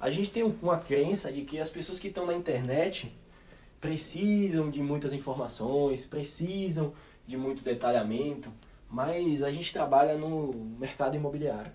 [0.00, 3.12] A gente tem uma crença de que as pessoas que estão na internet
[3.78, 6.94] precisam de muitas informações, precisam
[7.26, 8.50] de muito detalhamento,
[8.88, 11.70] mas a gente trabalha no mercado imobiliário.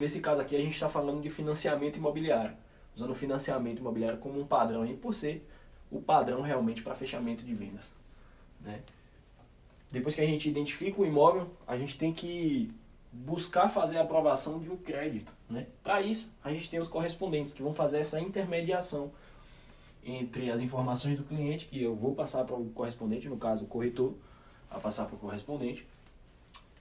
[0.00, 2.56] Nesse caso aqui a gente está falando de financiamento imobiliário,
[2.96, 5.48] usando o financiamento imobiliário como um padrão e por ser
[5.88, 7.92] o padrão realmente para fechamento de vendas.
[8.60, 8.80] Né?
[9.92, 12.74] Depois que a gente identifica o imóvel, a gente tem que
[13.12, 15.32] buscar fazer a aprovação de um crédito.
[15.48, 15.66] Né?
[15.82, 19.10] Para isso, a gente tem os correspondentes que vão fazer essa intermediação
[20.04, 23.68] entre as informações do cliente, que eu vou passar para o correspondente, no caso o
[23.68, 24.14] corretor,
[24.70, 25.86] a passar para o correspondente,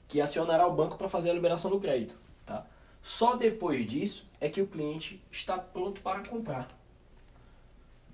[0.08, 2.18] que acionará o banco para fazer a liberação do crédito.
[2.46, 2.66] Tá?
[3.02, 6.68] Só depois disso é que o cliente está pronto para comprar.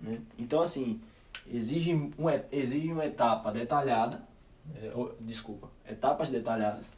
[0.02, 0.22] Né?
[0.38, 1.00] Então, assim,
[1.52, 2.12] exige, um,
[2.52, 4.24] exige uma etapa detalhada,
[4.76, 6.90] é, desculpa, etapas detalhadas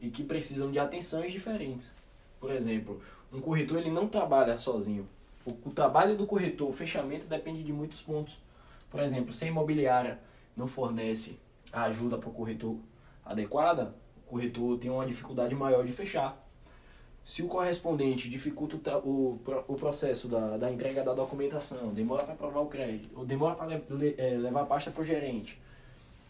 [0.00, 1.94] e que precisam de atenções diferentes.
[2.40, 3.00] Por exemplo,
[3.32, 5.08] um corretor ele não trabalha sozinho.
[5.44, 8.38] O, o trabalho do corretor, o fechamento depende de muitos pontos.
[8.90, 10.18] Por exemplo, se a imobiliária
[10.56, 11.38] não fornece
[11.72, 12.76] a ajuda para o corretor
[13.24, 13.94] adequada,
[14.26, 16.40] o corretor tem uma dificuldade maior de fechar.
[17.24, 22.60] Se o correspondente dificulta o, o processo da, da entrega da documentação, demora para aprovar
[22.60, 25.58] o crédito, ou demora para le, é, levar a pasta para o gerente,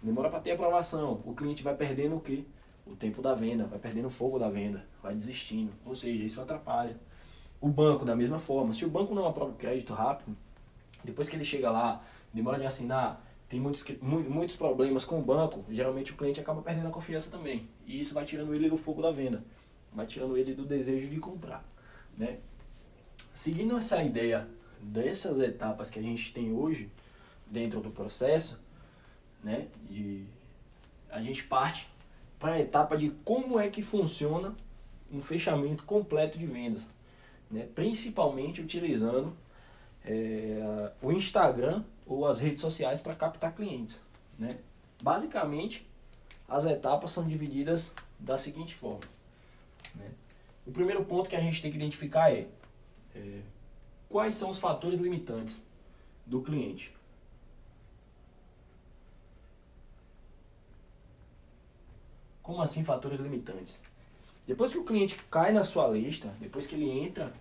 [0.00, 2.44] demora para ter aprovação, o cliente vai perdendo o quê?
[2.86, 5.72] O tempo da venda, vai perdendo o fogo da venda, vai desistindo.
[5.84, 6.96] Ou seja, isso atrapalha.
[7.60, 10.36] O banco, da mesma forma, se o banco não aprova o crédito rápido,
[11.02, 15.64] depois que ele chega lá, demora de assinar, tem muitos, muitos problemas com o banco,
[15.70, 17.68] geralmente o cliente acaba perdendo a confiança também.
[17.86, 19.42] E isso vai tirando ele do fogo da venda
[19.94, 21.64] vai tirando ele do desejo de comprar,
[22.18, 22.38] né?
[23.32, 24.48] Seguindo essa ideia
[24.80, 26.90] dessas etapas que a gente tem hoje
[27.46, 28.60] dentro do processo,
[29.42, 30.24] né, de
[31.10, 31.88] a gente parte
[32.44, 34.54] para a etapa de como é que funciona
[35.10, 36.86] um fechamento completo de vendas,
[37.50, 39.34] né, principalmente utilizando
[40.04, 43.98] é, o Instagram ou as redes sociais para captar clientes,
[44.38, 44.58] né?
[45.02, 45.88] Basicamente,
[46.46, 49.00] as etapas são divididas da seguinte forma:
[49.94, 50.10] né?
[50.66, 52.46] O primeiro ponto que a gente tem que identificar é,
[53.16, 53.40] é
[54.06, 55.64] quais são os fatores limitantes
[56.26, 56.94] do cliente.
[62.44, 63.80] Como assim fatores limitantes?
[64.46, 67.32] Depois que o cliente cai na sua lista, depois que ele entra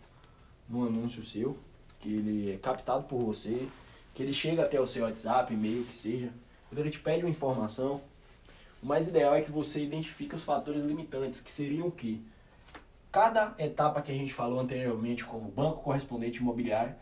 [0.70, 1.58] no anúncio seu,
[2.00, 3.68] que ele é captado por você,
[4.16, 6.32] que ele chega até o seu WhatsApp, e-mail, que seja,
[6.70, 8.00] quando ele te pede uma informação,
[8.82, 12.20] o mais ideal é que você identifique os fatores limitantes, que seriam o quê?
[13.12, 16.96] Cada etapa que a gente falou anteriormente, como banco correspondente imobiliário,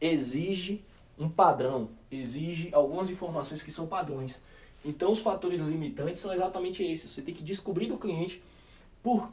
[0.00, 0.84] exige
[1.16, 4.40] um padrão, exige algumas informações que são padrões.
[4.84, 7.10] Então, os fatores limitantes são exatamente esses.
[7.10, 8.42] Você tem que descobrir do cliente
[9.02, 9.30] por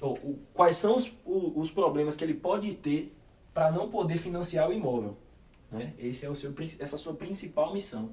[0.00, 3.12] ou, ou, quais são os, os problemas que ele pode ter
[3.52, 5.16] para não poder financiar o imóvel.
[5.70, 5.92] Né?
[5.98, 8.10] Esse é o seu, essa é a sua principal missão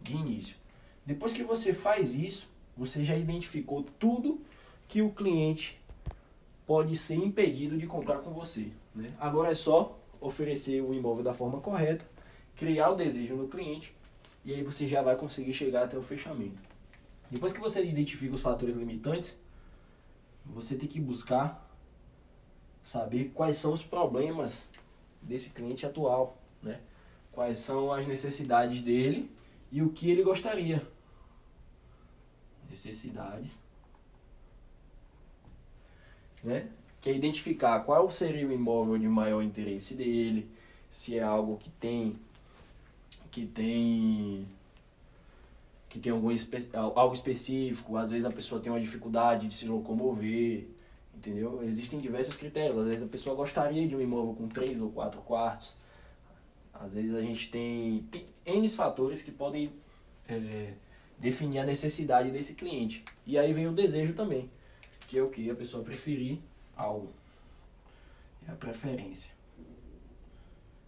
[0.00, 0.56] de início.
[1.04, 4.40] Depois que você faz isso, você já identificou tudo
[4.88, 5.80] que o cliente
[6.66, 8.68] pode ser impedido de comprar com você.
[8.94, 9.12] Né?
[9.18, 12.04] Agora é só oferecer o imóvel da forma correta,
[12.54, 13.94] criar o desejo no cliente
[14.44, 16.60] e aí você já vai conseguir chegar até o fechamento.
[17.30, 19.40] Depois que você identifica os fatores limitantes,
[20.44, 21.70] você tem que buscar
[22.82, 24.68] saber quais são os problemas
[25.20, 26.80] desse cliente atual, né?
[27.30, 29.30] Quais são as necessidades dele
[29.70, 30.86] e o que ele gostaria.
[32.68, 33.62] Necessidades
[36.42, 36.68] né?
[37.00, 40.50] Que é identificar qual seria o imóvel de maior interesse dele,
[40.90, 42.16] se é algo que tem
[43.32, 44.46] que tem
[45.88, 49.66] que tem algum espe algo específico, às vezes a pessoa tem uma dificuldade de se
[49.66, 50.68] locomover,
[51.14, 51.60] entendeu?
[51.64, 55.20] Existem diversos critérios, às vezes a pessoa gostaria de um imóvel com três ou quatro
[55.22, 55.74] quartos,
[56.72, 59.72] às vezes a gente tem, tem N fatores que podem
[60.28, 60.74] é,
[61.18, 63.04] definir a necessidade desse cliente.
[63.26, 64.48] E aí vem o desejo também
[65.12, 66.38] que é o que a pessoa preferir
[66.74, 67.12] algo.
[68.48, 69.30] É a preferência.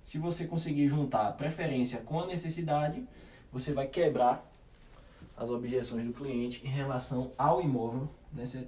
[0.05, 3.03] Se você conseguir juntar a preferência com a necessidade,
[3.53, 4.49] você vai quebrar
[5.37, 8.09] as objeções do cliente em relação ao imóvel,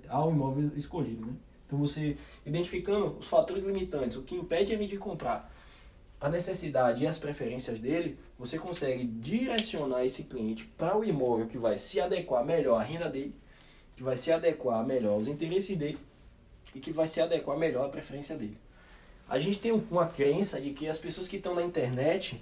[0.09, 1.27] ao imóvel escolhido.
[1.27, 1.33] Né?
[1.67, 5.53] Então você identificando os fatores limitantes, o que impede ele de comprar,
[6.21, 11.59] a necessidade e as preferências dele, você consegue direcionar esse cliente para o imóvel que
[11.59, 13.35] vai se adequar melhor à renda dele
[13.97, 15.99] que vai se adequar melhor aos interesses dele
[16.75, 18.59] e que vai se adequar melhor à preferência dele.
[19.29, 22.41] A gente tem uma crença de que as pessoas que estão na internet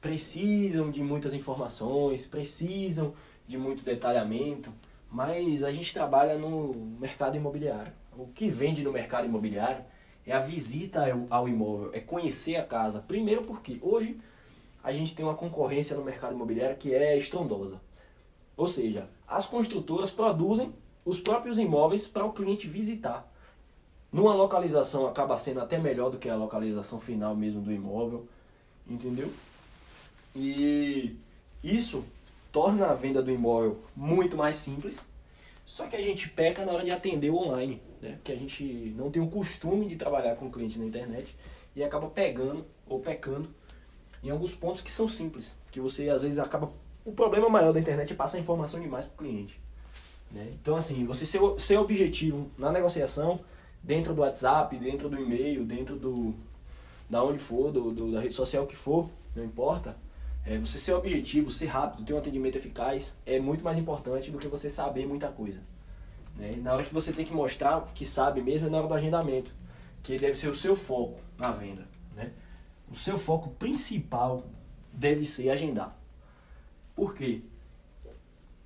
[0.00, 3.14] precisam de muitas informações, precisam
[3.46, 4.72] de muito detalhamento,
[5.10, 9.84] mas a gente trabalha no mercado imobiliário, o que vende no mercado imobiliário
[10.26, 13.00] é a visita ao imóvel, é conhecer a casa.
[13.00, 14.18] Primeiro porque hoje
[14.82, 17.80] a gente tem uma concorrência no mercado imobiliário que é estrondosa.
[18.56, 20.74] Ou seja, as construtoras produzem
[21.04, 23.27] os próprios imóveis para o cliente visitar.
[24.12, 28.26] Numa localização acaba sendo até melhor do que a localização final mesmo do imóvel,
[28.86, 29.30] entendeu?
[30.34, 31.16] E
[31.62, 32.04] isso
[32.50, 35.04] torna a venda do imóvel muito mais simples,
[35.64, 38.12] só que a gente peca na hora de atender online, né?
[38.12, 38.64] Porque a gente
[38.96, 41.36] não tem o costume de trabalhar com cliente na internet
[41.76, 43.48] e acaba pegando ou pecando
[44.22, 46.72] em alguns pontos que são simples, que você às vezes acaba
[47.08, 49.58] o problema maior da internet é passar informação demais para o cliente.
[50.30, 50.52] Né?
[50.60, 53.40] Então, assim, você ser, ser objetivo na negociação,
[53.82, 56.34] dentro do WhatsApp, dentro do e-mail, dentro do
[57.08, 59.96] da onde for, do, do, da rede social que for, não importa.
[60.44, 64.38] É, você ser objetivo, ser rápido, ter um atendimento eficaz é muito mais importante do
[64.38, 65.60] que você saber muita coisa.
[66.36, 66.52] Né?
[66.62, 69.50] Na hora que você tem que mostrar que sabe mesmo é na hora do agendamento,
[70.02, 71.86] que deve ser o seu foco na venda.
[72.14, 72.32] Né?
[72.90, 74.44] O seu foco principal
[74.92, 75.96] deve ser agendar.
[76.94, 77.42] Por quê?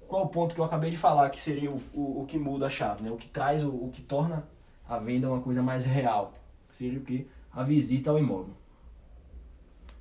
[0.06, 2.67] Qual o ponto que eu acabei de falar que seria o, o, o que muda
[2.67, 3.11] a chave, né?
[3.11, 4.47] O que traz, o, o que torna
[4.88, 6.32] a venda uma coisa mais real.
[6.70, 7.26] Seria o que?
[7.52, 8.55] A visita ao imóvel.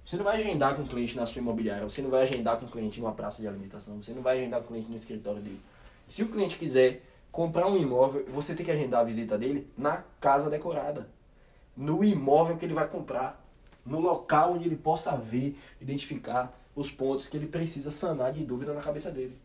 [0.05, 2.65] Você não vai agendar com o cliente na sua imobiliária, você não vai agendar com
[2.65, 5.41] o cliente numa praça de alimentação, você não vai agendar com o cliente no escritório
[5.41, 5.61] dele.
[6.07, 10.03] Se o cliente quiser comprar um imóvel, você tem que agendar a visita dele na
[10.19, 11.07] casa decorada,
[11.77, 13.41] no imóvel que ele vai comprar,
[13.85, 18.73] no local onde ele possa ver, identificar os pontos que ele precisa sanar de dúvida
[18.73, 19.37] na cabeça dele.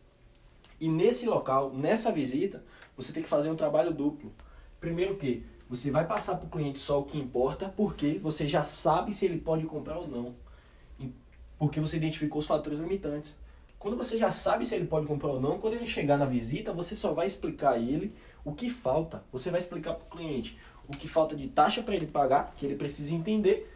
[0.79, 2.63] E nesse local, nessa visita,
[2.95, 4.31] você tem que fazer um trabalho duplo.
[4.79, 8.63] Primeiro que você vai passar para o cliente só o que importa, porque você já
[8.63, 10.35] sabe se ele pode comprar ou não.
[11.57, 13.37] Porque você identificou os fatores limitantes.
[13.79, 16.73] Quando você já sabe se ele pode comprar ou não, quando ele chegar na visita,
[16.73, 18.13] você só vai explicar a ele
[18.43, 19.23] o que falta.
[19.31, 20.57] Você vai explicar para o cliente
[20.87, 23.71] o que falta de taxa para ele pagar, que ele precisa entender,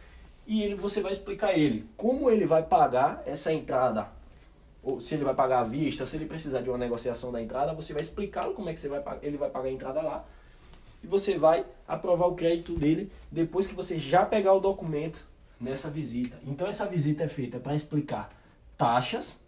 [0.46, 4.08] e ele, você vai explicar a ele como ele vai pagar essa entrada.
[4.82, 7.72] Ou se ele vai pagar à vista, se ele precisar de uma negociação da entrada,
[7.72, 10.24] você vai explicá-lo como é que você vai ele vai pagar a entrada lá.
[11.02, 15.26] E você vai aprovar o crédito dele depois que você já pegar o documento
[15.60, 16.38] nessa visita.
[16.46, 18.32] Então essa visita é feita para explicar
[18.76, 19.40] taxas,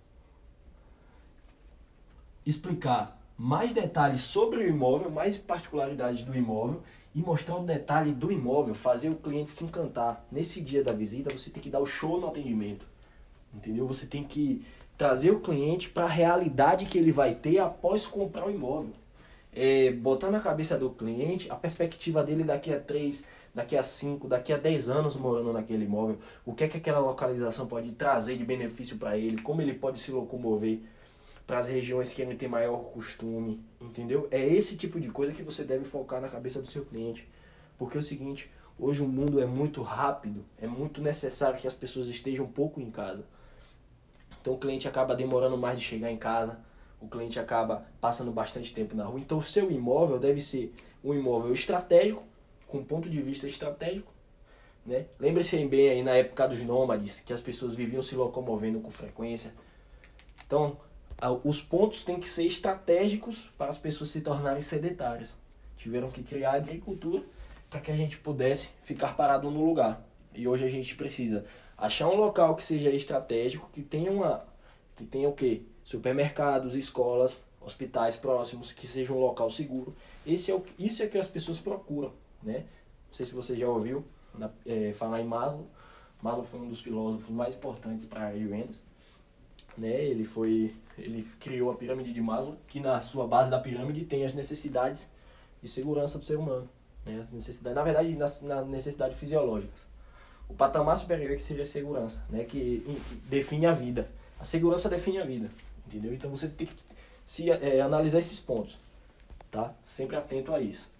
[2.46, 6.82] explicar mais detalhes sobre o imóvel, mais particularidades do imóvel
[7.14, 10.26] e mostrar o detalhe do imóvel, fazer o cliente se encantar.
[10.30, 12.86] Nesse dia da visita, você tem que dar o show no atendimento.
[13.52, 13.86] Entendeu?
[13.86, 14.64] Você tem que
[14.98, 18.92] trazer o cliente para a realidade que ele vai ter após comprar o imóvel.
[19.54, 23.24] É, botar na cabeça do cliente a perspectiva dele daqui a 3,
[23.54, 26.98] daqui a 5, daqui a 10 anos morando naquele imóvel, o que é que aquela
[26.98, 30.80] localização pode trazer de benefício para ele, como ele pode se locomover
[31.46, 34.26] para as regiões que ele tem maior costume, entendeu?
[34.30, 37.28] É esse tipo de coisa que você deve focar na cabeça do seu cliente.
[37.78, 41.74] Porque é o seguinte, hoje o mundo é muito rápido, é muito necessário que as
[41.74, 43.24] pessoas estejam pouco em casa.
[44.40, 46.58] Então o cliente acaba demorando mais de chegar em casa,
[47.04, 49.20] o cliente acaba passando bastante tempo na rua.
[49.20, 52.22] Então o seu imóvel deve ser um imóvel estratégico,
[52.66, 54.12] com ponto de vista estratégico.
[54.84, 55.06] Né?
[55.18, 59.54] Lembre-se bem aí na época dos nômades, que as pessoas viviam se locomovendo com frequência.
[60.46, 60.76] Então,
[61.42, 65.36] os pontos têm que ser estratégicos para as pessoas se tornarem sedentárias.
[65.76, 67.22] Tiveram que criar agricultura
[67.70, 70.06] para que a gente pudesse ficar parado no lugar.
[70.34, 71.44] E hoje a gente precisa
[71.76, 74.44] achar um local que seja estratégico, que tenha uma
[74.96, 75.62] que tenha o quê?
[75.84, 79.94] Supermercados, escolas, hospitais próximos, que seja um local seguro.
[80.26, 82.12] Esse é o, isso é que as pessoas procuram,
[82.42, 82.64] né?
[83.08, 85.68] Não sei se você já ouviu na, é, falar em Maslow.
[86.22, 88.80] Maslow foi um dos filósofos mais importantes para a área de vendas
[89.76, 90.04] né?
[90.04, 94.24] Ele foi, ele criou a pirâmide de Maslow, que na sua base da pirâmide tem
[94.24, 95.10] as necessidades
[95.62, 96.68] de segurança do ser humano,
[97.04, 97.20] né?
[97.20, 99.80] As necessidades, na verdade, nas, necessidades fisiológicas.
[100.48, 102.44] O patamar superior é que seria a segurança, né?
[102.44, 102.84] Que
[103.28, 104.08] define a vida.
[104.38, 105.50] A segurança define a vida,
[105.86, 106.14] entendeu?
[106.14, 106.74] Então você tem que
[107.24, 108.78] se é, analisar esses pontos,
[109.50, 109.74] tá?
[109.82, 110.90] Sempre atento a isso.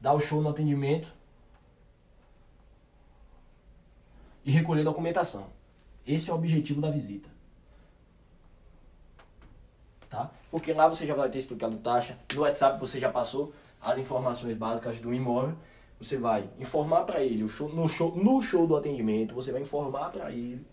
[0.00, 1.12] Dar o show no atendimento
[4.44, 5.46] e recolher documentação.
[6.06, 7.32] Esse é o objetivo da visita
[10.12, 10.30] tá?
[10.50, 14.54] Porque lá você já vai ter explicado taxa, no WhatsApp você já passou as informações
[14.54, 15.56] básicas do imóvel,
[15.98, 20.10] você vai informar para ele show, no, show, no show do atendimento, você vai informar
[20.10, 20.64] para ele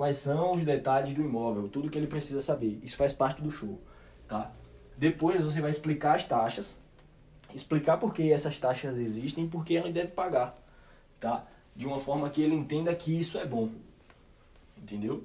[0.00, 2.80] quais são os detalhes do imóvel, tudo que ele precisa saber.
[2.82, 3.78] Isso faz parte do show,
[4.26, 4.50] tá?
[4.96, 6.78] Depois você vai explicar as taxas,
[7.54, 10.58] explicar por que essas taxas existem por que ele deve pagar,
[11.20, 11.46] tá?
[11.76, 13.68] De uma forma que ele entenda que isso é bom,
[14.78, 15.22] entendeu?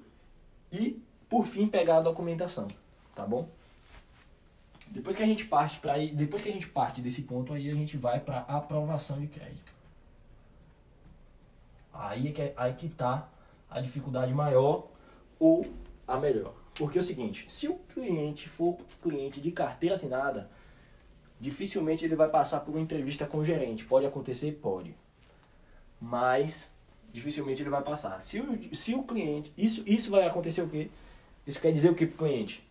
[0.70, 2.67] E, por fim, pegar a documentação
[3.15, 3.48] tá bom?
[4.88, 7.74] Depois que a gente parte para depois que a gente parte desse ponto aí, a
[7.74, 9.74] gente vai para aprovação de crédito.
[11.94, 13.29] Aí é que, aí que tá
[13.70, 14.88] a dificuldade maior
[15.40, 15.66] ou
[16.08, 16.54] a melhor.
[16.76, 20.50] Porque é o seguinte, se o cliente for cliente de carteira assinada,
[21.40, 23.86] dificilmente ele vai passar por uma entrevista com o gerente.
[23.86, 24.52] Pode acontecer?
[24.62, 24.94] Pode.
[26.00, 26.70] Mas
[27.14, 28.20] dificilmente ele vai passar.
[28.22, 29.54] Se o, se o cliente.
[29.58, 30.90] Isso, isso vai acontecer o quê?
[31.48, 32.68] Isso quer dizer o que para o cliente?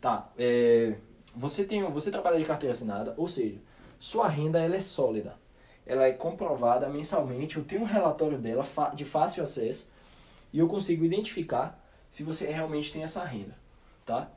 [0.00, 0.94] Tá, é,
[1.34, 3.58] você, tem, você trabalha de carteira assinada, ou seja,
[3.98, 5.36] sua renda ela é sólida.
[5.84, 7.56] Ela é comprovada mensalmente.
[7.56, 8.64] Eu tenho um relatório dela
[8.94, 9.88] de fácil acesso
[10.52, 13.54] e eu consigo identificar se você realmente tem essa renda,
[14.04, 14.30] tá?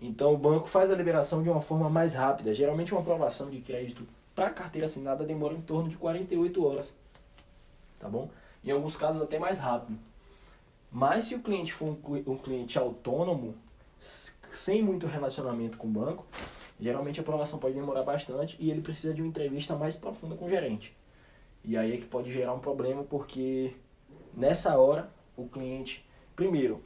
[0.00, 2.52] Então o banco faz a liberação de uma forma mais rápida.
[2.52, 6.96] Geralmente uma aprovação de crédito para carteira assinada demora em torno de 48 horas,
[8.00, 8.28] tá bom?
[8.64, 9.98] Em alguns casos até mais rápido.
[10.90, 13.54] Mas se o cliente for um, cliente autônomo,
[13.98, 16.26] sem muito relacionamento com o banco,
[16.80, 20.46] geralmente a aprovação pode demorar bastante e ele precisa de uma entrevista mais profunda com
[20.46, 20.94] o gerente.
[21.64, 23.74] E aí é que pode gerar um problema porque
[24.34, 25.08] nessa hora
[25.42, 26.82] o cliente, primeiro,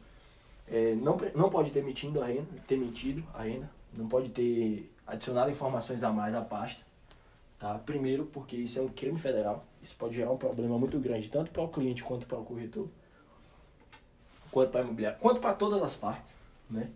[0.68, 4.92] é, não, não pode ter mentido a renda, ter mentido a renda, não pode ter
[5.06, 6.84] adicionado informações a mais à pasta.
[7.58, 7.78] Tá?
[7.78, 11.50] Primeiro, porque isso é um crime federal, isso pode gerar um problema muito grande, tanto
[11.50, 12.88] para o cliente quanto para o corretor,
[14.50, 16.34] quanto para a imobiliária, quanto para todas as partes.
[16.68, 16.90] Né?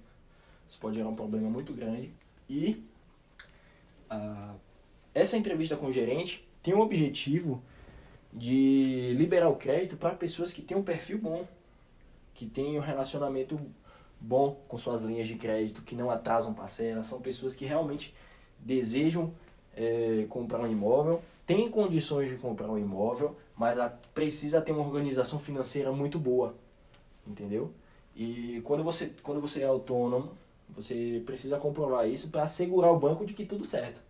[0.69, 2.13] Isso pode gerar um problema muito grande.
[2.49, 2.85] E
[4.09, 4.55] ah,
[5.15, 7.63] essa entrevista com o gerente tem o objetivo
[8.33, 11.47] de liberar o crédito para pessoas que têm um perfil bom,
[12.35, 13.61] que têm um relacionamento
[14.21, 18.15] bom com suas linhas de crédito, que não atrasam parcelas, são pessoas que realmente
[18.59, 19.33] desejam
[19.75, 24.85] é, comprar um imóvel, têm condições de comprar um imóvel, mas a, precisa ter uma
[24.85, 26.55] organização financeira muito boa,
[27.27, 27.73] entendeu?
[28.15, 30.33] E quando você, quando você é autônomo,
[30.69, 34.01] você precisa comprovar isso para assegurar o banco de que tudo certo.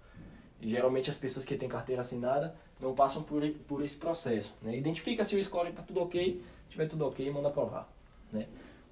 [0.61, 4.57] E geralmente as pessoas que têm carteira assinada não passam por, por esse processo.
[4.63, 4.77] Né?
[4.77, 7.89] Identifica se o score está tudo ok, tiver tudo ok, manda aprovar.
[8.33, 8.47] Né?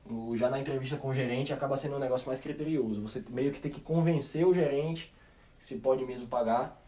[0.05, 3.01] O, já na entrevista com o gerente acaba sendo um negócio mais criterioso.
[3.03, 5.13] Você meio que tem que convencer o gerente
[5.59, 6.81] se pode mesmo pagar.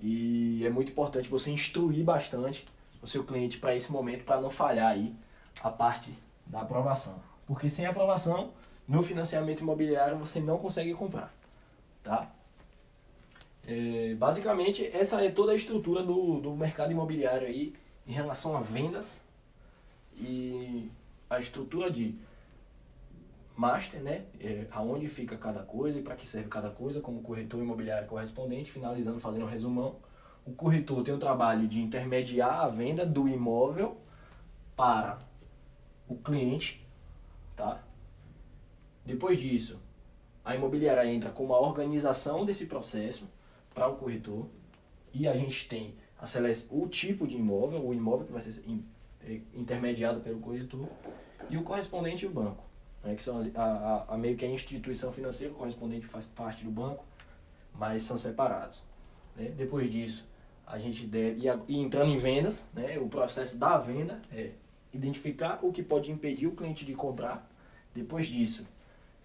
[0.00, 2.66] E é muito importante você instruir bastante
[3.00, 5.14] o seu cliente para esse momento, para não falhar aí
[5.62, 6.12] a parte
[6.46, 7.20] da aprovação.
[7.46, 8.52] Porque sem aprovação,
[8.86, 11.32] no financiamento imobiliário você não consegue comprar.
[12.02, 12.30] Tá?
[14.22, 17.74] Basicamente, essa é toda a estrutura do, do mercado imobiliário aí
[18.06, 19.20] em relação a vendas
[20.14, 20.88] e
[21.28, 22.14] a estrutura de
[23.56, 24.26] master, né?
[24.38, 28.70] É, aonde fica cada coisa e para que serve cada coisa, como corretor imobiliário correspondente,
[28.70, 29.96] finalizando fazendo um resumão.
[30.46, 33.96] O corretor tem o trabalho de intermediar a venda do imóvel
[34.76, 35.18] para
[36.08, 36.86] o cliente,
[37.56, 37.82] tá?
[39.04, 39.82] Depois disso,
[40.44, 43.28] a imobiliária entra com uma organização desse processo
[43.74, 44.46] para o corretor
[45.12, 46.24] e a gente tem a
[46.70, 48.62] o tipo de imóvel, o imóvel que vai ser
[49.24, 50.88] é, intermediado pelo corretor
[51.50, 52.64] e o correspondente e o banco,
[53.02, 56.64] né, que são a, a, a, meio que a instituição financeira, o correspondente faz parte
[56.64, 57.04] do banco,
[57.74, 58.82] mas são separados.
[59.36, 59.52] Né?
[59.56, 60.24] Depois disso,
[60.64, 64.52] a gente deve, e, entrando em vendas, né, o processo da venda é
[64.92, 67.50] identificar o que pode impedir o cliente de comprar,
[67.92, 68.66] depois disso,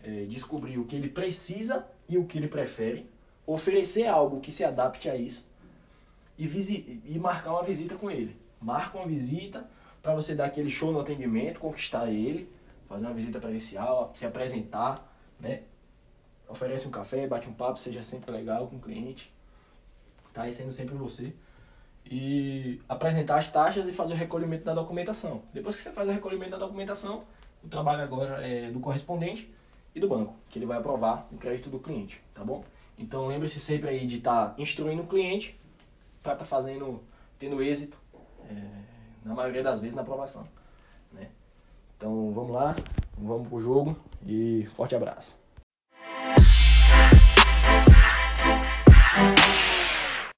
[0.04, 3.08] é, descobrir o que ele precisa e o que ele prefere,
[3.48, 5.48] oferecer algo que se adapte a isso
[6.38, 6.46] e,
[7.06, 8.36] e marcar uma visita com ele.
[8.62, 9.66] Marca uma visita,
[10.04, 12.52] para você dar aquele show no atendimento, conquistar ele,
[12.88, 15.62] fazer uma visita presencial, se apresentar, né?
[16.50, 19.34] Oferece um café, bate um papo, seja sempre legal com o cliente,
[20.34, 20.48] tá?
[20.48, 21.34] E sendo sempre você.
[22.06, 25.44] E apresentar as taxas e fazer o recolhimento da documentação.
[25.54, 27.24] Depois que você faz o recolhimento da documentação,
[27.64, 29.54] o trabalho agora é do correspondente
[29.94, 32.64] e do banco, que ele vai aprovar o crédito do cliente, tá bom?
[32.98, 35.60] Então lembre-se sempre aí de estar tá instruindo o cliente
[36.24, 37.02] para estar tá fazendo,
[37.38, 37.98] tendo êxito.
[38.50, 38.88] É
[39.28, 40.48] na maioria das vezes na aprovação.
[41.12, 41.30] Né?
[41.98, 42.76] Então vamos lá,
[43.18, 45.38] vamos pro jogo e forte abraço.